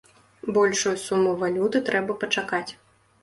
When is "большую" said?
0.55-0.93